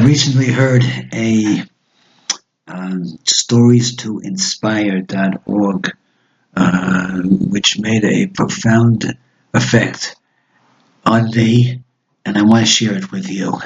[0.00, 0.82] I recently heard
[1.12, 1.62] a
[2.66, 5.90] um, stories to inspire.org,
[6.56, 9.14] uh, which made a profound
[9.52, 10.16] effect
[11.04, 11.82] on me,
[12.24, 13.60] and I want to share it with you.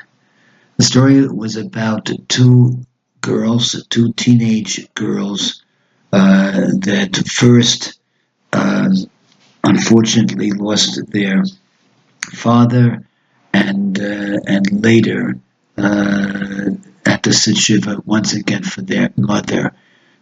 [0.76, 2.84] The story was about two
[3.20, 5.62] girls, two teenage girls,
[6.12, 8.00] uh, that first,
[8.52, 8.88] uh,
[9.62, 11.44] unfortunately, lost their
[12.32, 13.06] father,
[13.52, 15.43] and uh, and later uh,
[15.76, 19.72] at the sit shiva once again for their mother.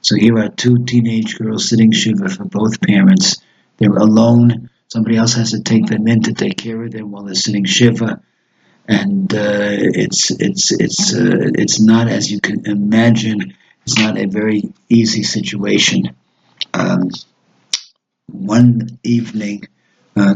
[0.01, 3.43] So here are two teenage girls sitting shiva for both parents.
[3.79, 4.71] They're alone.
[4.89, 7.65] Somebody else has to take them in to take care of them while they're sitting
[7.65, 8.21] shiva,
[8.87, 13.55] and uh, it's it's it's uh, it's not as you can imagine.
[13.85, 16.15] It's not a very easy situation.
[16.75, 17.11] Um,
[18.27, 19.63] one evening,
[20.15, 20.35] uh,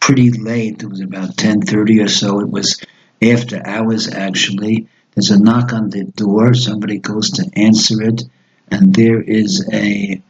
[0.00, 0.82] pretty late.
[0.82, 2.40] It was about ten thirty or so.
[2.40, 2.82] It was
[3.30, 4.88] after hours actually.
[5.14, 6.54] There's a knock on the door.
[6.54, 8.22] Somebody goes to answer it,
[8.70, 10.22] and there is a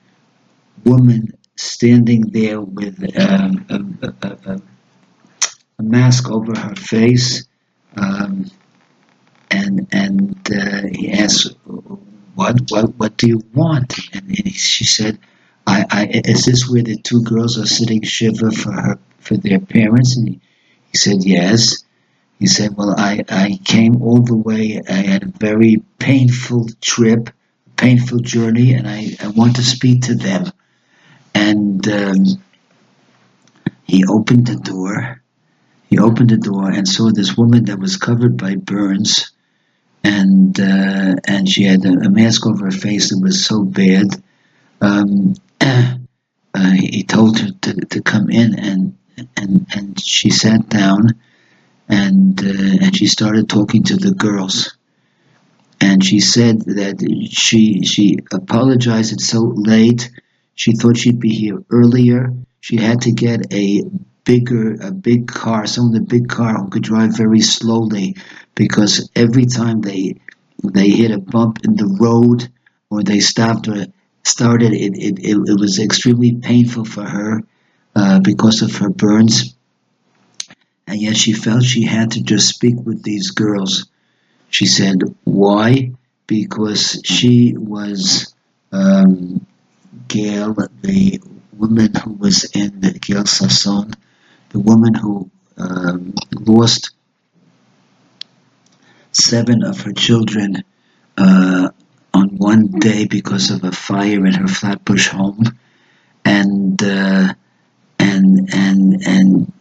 [0.85, 4.61] woman standing there with um, a, a, a,
[5.79, 7.45] a, mask over her face.
[7.97, 8.51] Um,
[9.51, 11.55] and and uh, he asks,
[12.35, 15.19] "What what what do you want?" And, and he, she said,
[15.67, 19.61] I, I, "Is this where the two girls are sitting shiva for her for their
[19.61, 20.41] parents?" And he,
[20.91, 21.85] he said, "Yes."
[22.43, 24.83] He said, Well, I, I came all the way.
[24.89, 27.31] I had a very painful trip,
[27.77, 30.51] painful journey, and I, I want to speak to them.
[31.37, 32.25] And um,
[33.85, 35.23] he opened the door.
[35.89, 39.31] He opened the door and saw this woman that was covered by burns,
[40.03, 44.21] and uh, and she had a, a, mask over her face that was so bad.
[44.81, 45.97] Um, uh,
[46.75, 48.99] he told her to, to come in, and
[49.37, 51.21] and and she sat down
[51.93, 54.77] and uh, and she started talking to the girls.
[55.81, 56.97] And she said that
[57.31, 60.11] she she apologized it's so late.
[60.55, 62.33] She thought she'd be here earlier.
[62.61, 63.83] She had to get a
[64.25, 68.15] bigger a big car someone a big car who could drive very slowly
[68.55, 70.21] because every time they
[70.63, 72.49] they hit a bump in the road
[72.89, 73.87] or they stopped or
[74.23, 77.43] started it it, it, it was extremely painful for her
[77.97, 79.57] uh, because of her burns
[80.93, 83.87] and yet she felt she had to just speak with these girls.
[84.51, 85.93] She said, Why?
[86.27, 88.35] Because she was
[88.71, 89.47] um,
[90.07, 91.19] Gayle, the
[91.55, 93.95] woman who was in Gayle Sassoon,
[94.51, 96.91] the woman who um, lost
[99.13, 100.63] seven of her children
[101.17, 101.71] uh,
[102.13, 105.59] on one day because of a fire in her Flatbush home,
[106.23, 107.33] and uh,
[107.99, 109.52] and and and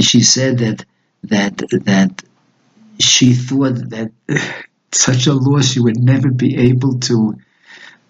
[0.00, 0.84] she said that
[1.24, 2.22] that that
[2.98, 4.12] she thought that
[4.92, 7.36] such a loss she would never be able to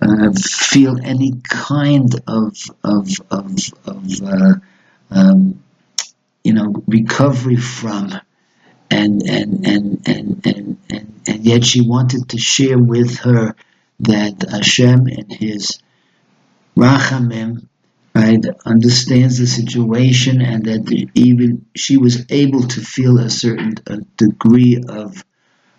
[0.01, 4.55] uh, feel any kind of of of, of uh,
[5.11, 5.63] um,
[6.45, 8.21] you know recovery from.
[8.89, 13.57] And and, and and and and and yet she wanted to share with her
[13.99, 15.81] that Hashem and his
[16.77, 17.67] Rachamim
[18.17, 23.99] right, understands the situation and that even she was able to feel a certain a
[24.17, 25.23] degree of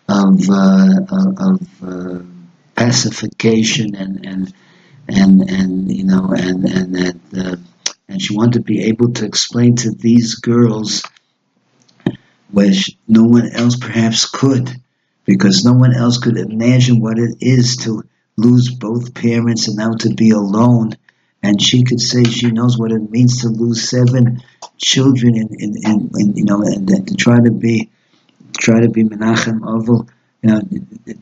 [0.07, 0.93] of uh,
[1.37, 2.19] of uh,
[2.75, 4.53] pacification and and
[5.07, 7.55] and and you know and and that uh,
[8.07, 11.03] and she wanted to be able to explain to these girls
[12.51, 14.69] which no one else perhaps could
[15.25, 18.03] because no one else could imagine what it is to
[18.37, 20.91] lose both parents and now to be alone
[21.47, 24.43] and she could say she knows what it means to lose seven
[24.77, 27.89] children and, you know and, and, to try to be
[28.57, 30.09] try to be Menachem Oval,
[30.41, 30.61] you know,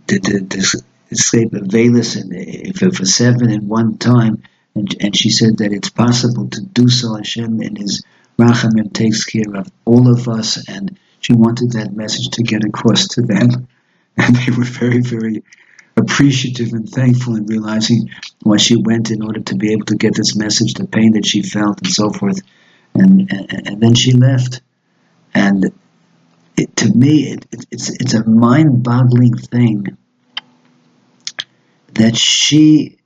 [0.08, 4.42] to, to, to escape aveilus and for, for seven in one time.
[4.74, 7.16] And, and she said that it's possible to do so.
[7.16, 8.04] Hashem and His
[8.40, 13.08] Rachamim takes care of all of us, and she wanted that message to get across
[13.10, 13.68] to them,
[14.18, 15.44] and they were very, very
[16.06, 18.10] appreciative and thankful in realizing
[18.44, 21.26] why she went in order to be able to get this message, the pain that
[21.26, 22.40] she felt, and so forth.
[22.94, 24.62] And and, and then she left.
[25.34, 25.72] And
[26.56, 29.98] it, to me, it, it, it's it's a mind-boggling thing
[31.94, 32.98] that she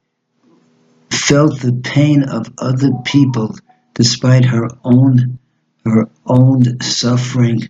[1.09, 3.55] felt the pain of other people
[3.93, 5.39] despite her own
[5.85, 7.69] her own suffering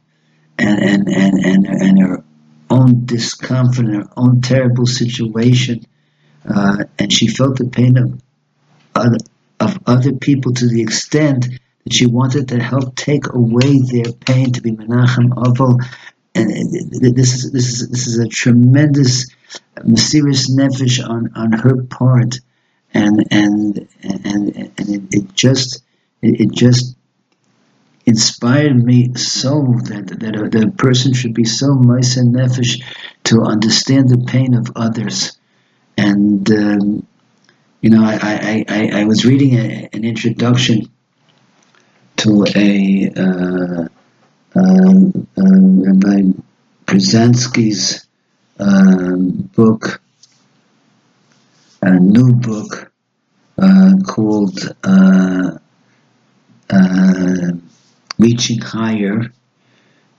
[0.58, 2.24] and and and and, and her
[2.70, 5.86] own discomfort her own terrible situation,
[6.48, 8.22] uh, and she felt the pain of
[8.96, 9.18] other,
[9.60, 11.48] of other people to the extent
[11.84, 15.80] that she wanted to help take away their pain, to be Menachem Aval,
[16.36, 16.50] and
[17.16, 19.30] this is this is this is a tremendous
[19.78, 22.40] mesiras nefesh on on her part,
[22.94, 25.84] and and and and it, it just
[26.22, 26.96] it, it, just
[28.10, 29.52] inspired me so
[29.90, 32.84] that that a, that a person should be so nice and nefesh
[33.24, 35.38] to understand the pain of others,
[35.96, 37.06] and um,
[37.82, 40.90] you know I I, I, I was reading a, an introduction
[42.18, 42.70] to a
[43.26, 43.88] uh,
[44.56, 46.22] um, um, Rabbi
[46.86, 48.08] Brzezinski's
[49.56, 50.02] book,
[51.82, 52.92] a new book
[53.62, 55.58] uh, called uh,
[56.70, 57.52] uh,
[58.20, 59.32] Reaching Higher,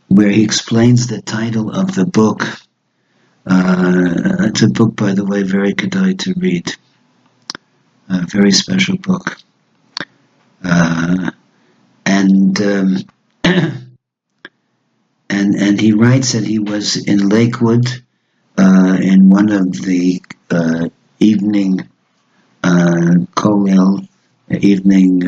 [0.08, 2.42] where he explains the title of the book.
[3.46, 6.74] Uh, it's a book, by the way, very good to read.
[8.08, 9.36] A very special book.
[10.64, 11.30] Uh,
[12.06, 12.96] and um,
[13.44, 13.94] and
[15.28, 17.86] and he writes that he was in Lakewood
[18.58, 20.88] uh, in one of the uh,
[21.18, 21.88] evening
[22.64, 23.26] uh,
[24.60, 25.22] evening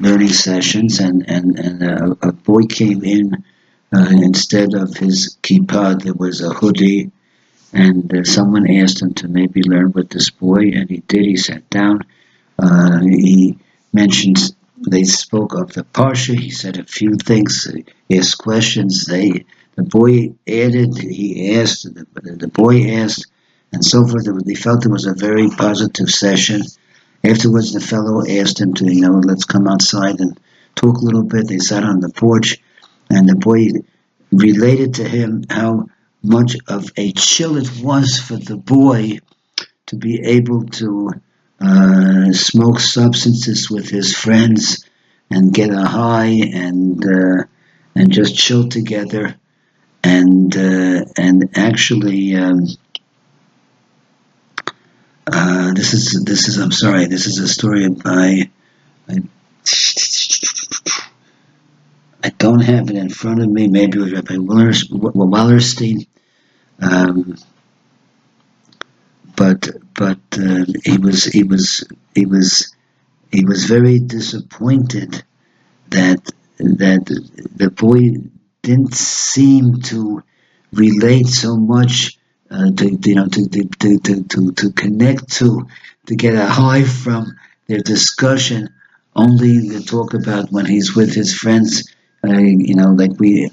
[0.00, 3.44] uh, learning sessions, and and and a, a boy came in.
[3.92, 7.12] Uh, instead of his kippah, there was a hoodie,
[7.72, 11.24] and uh, someone asked him to maybe learn with this boy, and he did.
[11.24, 12.00] He sat down.
[12.58, 13.58] Uh, he
[13.92, 14.38] mentioned
[14.90, 16.38] they spoke of the parsha.
[16.38, 17.70] He said a few things.
[18.08, 19.06] He asked questions.
[19.06, 19.44] They
[19.76, 20.98] the boy added.
[20.98, 21.94] He asked.
[21.94, 22.06] The,
[22.36, 23.26] the boy asked,
[23.72, 24.26] and so forth.
[24.44, 26.62] They felt it was a very positive session.
[27.24, 30.38] Afterwards, the fellow asked him to, you know, let's come outside and
[30.74, 31.48] talk a little bit.
[31.48, 32.58] They sat on the porch,
[33.08, 33.68] and the boy
[34.30, 35.86] related to him how
[36.22, 39.18] much of a chill it was for the boy
[39.86, 41.12] to be able to
[41.60, 44.84] uh, smoke substances with his friends
[45.30, 47.44] and get a high and uh,
[47.94, 49.36] and just chill together
[50.02, 52.66] and uh, and actually um,
[55.26, 58.50] uh, this is this is I'm sorry this is a story by
[59.08, 59.22] I,
[62.22, 63.68] I don't have it in front of me.
[63.68, 66.06] Maybe it was Rabbi Wallerstein.
[66.80, 67.36] Um,
[69.36, 71.84] but but uh, he was he was
[72.14, 72.74] he was
[73.32, 75.24] he was very disappointed
[75.88, 76.20] that
[76.58, 77.04] that
[77.56, 78.30] the boy
[78.62, 80.22] didn't seem to
[80.72, 82.18] relate so much
[82.54, 85.66] uh, to you know to to, to to to connect to
[86.06, 87.36] to get a high from
[87.66, 88.72] their discussion
[89.16, 91.70] only to talk about when he's with his friends
[92.26, 93.50] uh, you know like we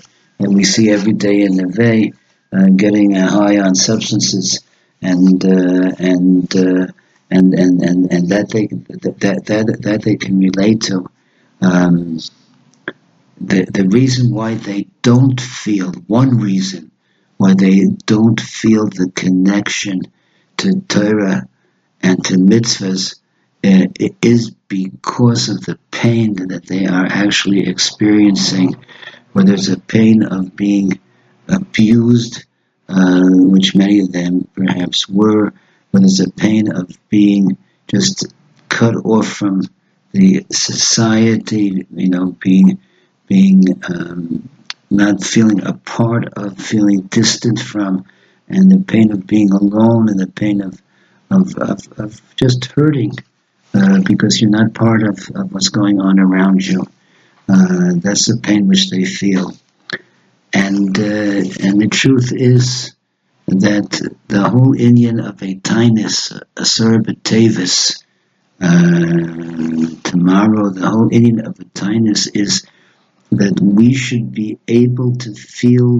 [0.49, 2.13] we see every day in the Vay,
[2.53, 4.59] uh, getting a high on substances
[5.01, 6.87] and uh, and, uh,
[7.29, 11.09] and and and and that they that that that they can relate to.
[11.61, 12.19] Um,
[13.39, 16.90] the the reason why they don't feel one reason
[17.41, 20.01] why they don't feel the connection
[20.57, 21.47] to Torah
[21.99, 23.15] and to mitzvahs
[23.63, 23.87] uh,
[24.21, 28.75] is because of the pain that they are actually experiencing,
[29.33, 30.99] whether it's a pain of being
[31.47, 32.45] abused
[32.87, 35.51] uh, which many of them perhaps were,
[35.89, 37.57] when there's a pain of being
[37.87, 38.31] just
[38.69, 39.63] cut off from
[40.11, 42.79] the society, you know, being
[43.25, 44.47] being um,
[44.91, 48.05] not feeling a part of, feeling distant from,
[48.47, 50.79] and the pain of being alone, and the pain of
[51.31, 53.13] of, of, of just hurting
[53.73, 56.81] uh, because you're not part of, of what's going on around you.
[57.47, 59.53] Uh, that's the pain which they feel.
[60.53, 62.93] And uh, and the truth is
[63.47, 63.89] that
[64.27, 66.65] the whole inyan of a taanis, a
[68.63, 72.67] uh, tomorrow, the whole inyan of a taanis is
[73.31, 75.99] that we should be able to feel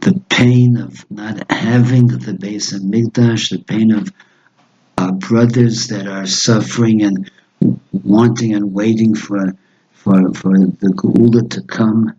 [0.00, 4.12] the pain of not having the Beis Hamikdash, the pain of
[4.98, 7.30] our brothers that are suffering and
[7.92, 9.54] wanting and waiting for
[9.92, 12.12] for for the Geula to come,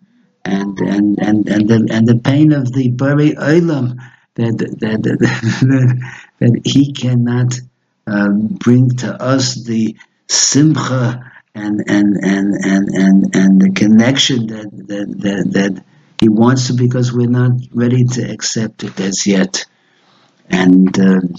[0.44, 3.98] and and and and the and the pain of the Borei Olam
[4.34, 7.60] that that that, that he cannot
[8.06, 14.70] um, bring to us the simcha and and and and and, and the connection that,
[14.88, 15.84] that that that
[16.18, 19.64] he wants to because we're not ready to accept it as yet
[20.48, 21.34] and um,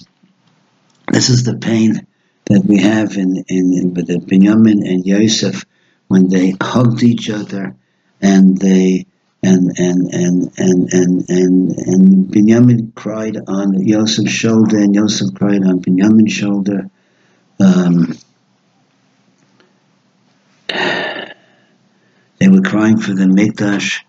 [1.12, 2.07] this is the pain
[2.45, 5.65] that we have in in, in with the Binyamin and Yosef
[6.07, 7.75] when they hugged each other
[8.22, 9.05] and they
[9.45, 15.63] and and and and and and and Binyamin cried on Yosef's shoulder, and Yosef cried
[15.63, 16.89] on Binyamin's shoulder.
[17.60, 18.17] Um,
[22.45, 24.03] they were crying for the Mikdash,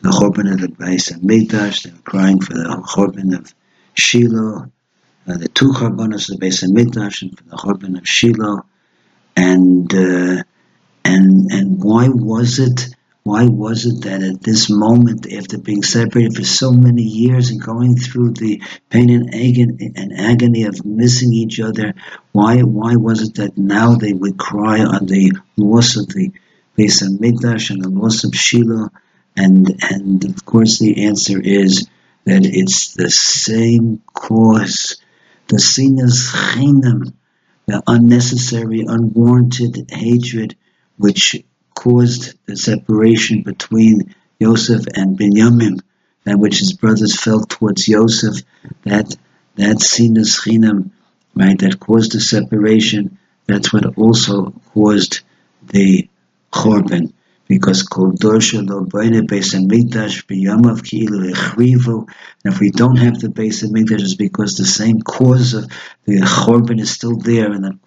[0.00, 1.82] the Chorban of the Beis Hamikdash.
[1.82, 3.54] They were crying for the Chorban of
[3.92, 4.72] Shiloh,
[5.28, 8.64] uh, the two Chorbanos of the Beis Hamikdash, and for the Chorban of Shiloh.
[9.36, 10.44] And uh,
[11.04, 12.88] and and why was it?
[13.22, 17.60] Why was it that at this moment, after being separated for so many years and
[17.60, 21.92] going through the pain and agony, and agony of missing each other,
[22.32, 26.32] why why was it that now they would cry on the loss of the
[26.76, 28.90] Beis Hamikdash and the loss of Shiloh?
[29.36, 31.88] And and of course the answer is
[32.24, 34.96] that it's the same cause,
[35.48, 37.12] the sinas chinam,
[37.66, 40.56] the unnecessary, unwarranted hatred
[40.96, 45.80] which caused the separation between Yosef and Binyamin,
[46.24, 48.42] that which his brothers felt towards Yosef,
[48.82, 49.16] that
[49.56, 50.90] that sinas chinam,
[51.34, 55.20] right, that caused the separation, that's what also caused
[55.62, 56.08] the
[56.54, 57.12] chorban
[57.46, 62.08] because kol dorsha lo boine beis hamikdash biyamav ki'ilu echrivu.
[62.44, 65.68] And if we don't have the beis hamikdash, it's because the same cause of
[66.04, 67.78] the chorban is still there, and the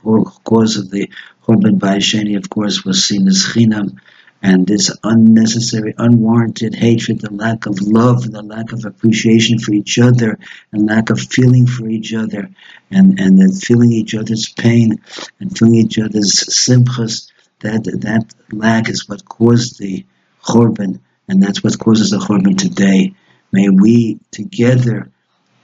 [0.44, 1.10] cause of the
[1.44, 3.98] chorban ba'asheni, of course, was sinas chinam.
[4.40, 9.98] And this unnecessary, unwarranted hatred, the lack of love, the lack of appreciation for each
[9.98, 10.38] other,
[10.72, 12.52] and lack of feeling for each other,
[12.92, 15.02] and, and then feeling each other's pain,
[15.40, 20.06] and feeling each other's simchas, that that lack is what caused the
[20.44, 23.14] chorban, and that's what causes the chorban today.
[23.52, 25.10] May we together,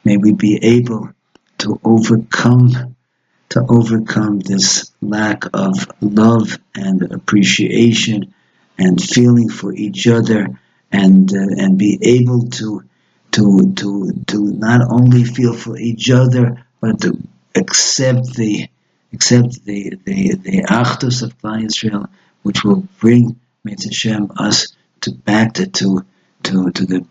[0.03, 1.09] may we be able
[1.59, 2.95] to overcome
[3.50, 8.33] to overcome this lack of love and appreciation
[8.79, 10.59] and feeling for each other
[10.91, 12.83] and uh, and be able to
[13.31, 17.17] to to to not only feel for each other but to
[17.55, 18.67] accept the
[19.13, 22.08] accept the the the achdus of Klal Israel,
[22.41, 26.05] which will bring Hashem us to back to to
[26.43, 27.05] to, to the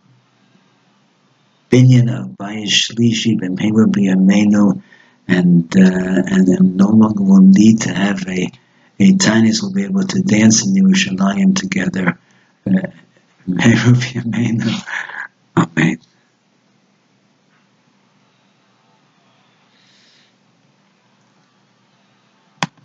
[1.70, 4.82] binyan of Bayis Shlishi B'Yameinu,
[5.28, 8.50] and uh, and then no longer will need to have a
[9.00, 12.18] a tinies will be able to dance in Yerushalayim together.
[12.66, 12.88] Uh,
[13.48, 14.60] Amen.